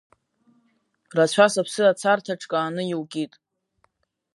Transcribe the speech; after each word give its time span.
Рацәа 1.15 1.47
сыԥсы 1.53 1.83
ацарҭа 1.87 2.39
ҿкааны 2.41 2.83
иукит. 2.91 3.33